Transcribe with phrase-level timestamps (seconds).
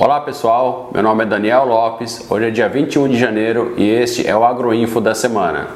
[0.00, 4.26] Olá pessoal, meu nome é Daniel Lopes, hoje é dia 21 de janeiro e este
[4.26, 5.68] é o Agroinfo da semana.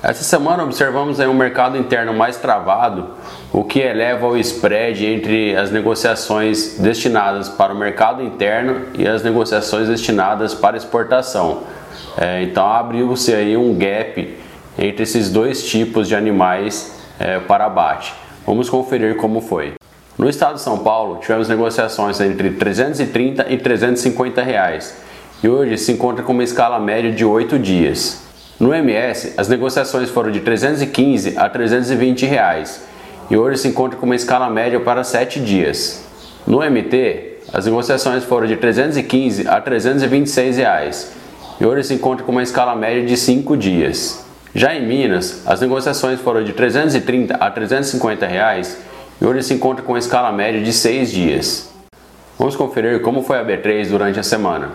[0.00, 3.10] Essa semana observamos um mercado interno mais travado,
[3.52, 9.24] o que eleva o spread entre as negociações destinadas para o mercado interno e as
[9.24, 11.64] negociações destinadas para exportação.
[12.16, 14.38] É, então abriu-se aí um gap
[14.78, 18.14] entre esses dois tipos de animais é, para abate.
[18.46, 19.74] Vamos conferir como foi.
[20.18, 24.96] No estado de São Paulo, tivemos negociações entre 330 e 350 reais
[25.44, 28.22] e hoje se encontra com uma escala média de 8 dias.
[28.58, 32.82] No MS, as negociações foram de 315 a 320 reais
[33.28, 36.02] e hoje se encontra com uma escala média para 7 dias.
[36.46, 41.12] No MT, as negociações foram de 315 a 326 reais
[41.60, 44.24] e hoje se encontra com uma escala média de 5 dias.
[44.54, 48.78] Já em Minas, as negociações foram de 330 a 350 reais
[49.20, 51.70] e hoje se encontra com uma escala média de 6 dias.
[52.38, 54.72] Vamos conferir como foi a B3 durante a semana.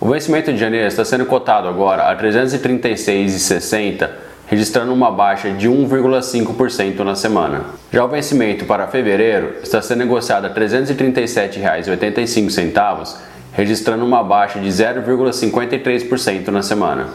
[0.00, 4.10] O vencimento de janeiro está sendo cotado agora a 336,60,
[4.46, 7.64] registrando uma baixa de 1,5% na semana.
[7.92, 13.16] Já o vencimento para fevereiro está sendo negociado a R$ 337,85,
[13.52, 17.08] registrando uma baixa de 0,53% na semana.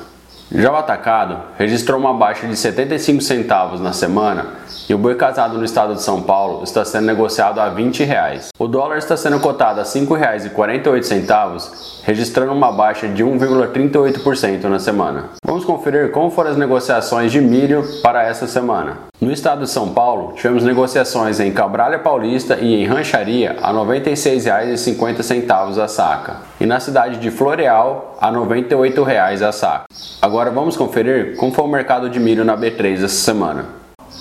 [0.53, 4.47] Já o atacado registrou uma baixa de 75 centavos na semana
[4.89, 8.49] e o boi casado no estado de São Paulo está sendo negociado a 20 reais.
[8.59, 15.29] O dólar está sendo cotado a R$ 5,48, registrando uma baixa de 1,38% na semana.
[15.45, 19.09] Vamos conferir como foram as negociações de milho para essa semana.
[19.21, 23.77] No estado de São Paulo, tivemos negociações em Cabralha Paulista e em Rancharia a R$
[23.77, 29.05] 96,50 a saca, e na cidade de Floreal a R$ 98
[29.45, 29.83] a saca.
[30.19, 33.65] Agora vamos conferir como foi o mercado de milho na B3 essa semana.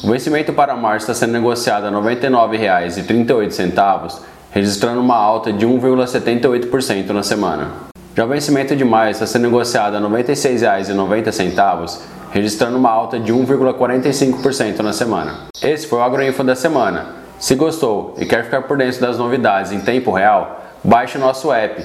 [0.04, 4.18] O vencimento para março está sendo negociado a R$ 99,38,
[4.52, 7.68] registrando uma alta de 1,78% na semana.
[8.14, 13.32] Já o vencimento de maio está sendo negociado a R$ 96,90, registrando uma alta de
[13.32, 15.48] 1,45% na semana.
[15.62, 17.06] Esse foi o Agroinfo da semana.
[17.38, 21.82] Se gostou e quer ficar por dentro das novidades em tempo real, baixe nosso app.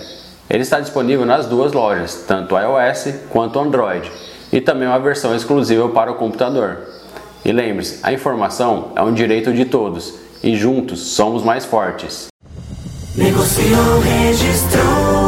[0.49, 4.11] Ele está disponível nas duas lojas, tanto iOS quanto Android,
[4.51, 6.77] e também uma versão exclusiva para o computador.
[7.43, 12.27] E lembre-se, a informação é um direito de todos e juntos somos mais fortes.
[13.15, 15.24] Negociou, registrou.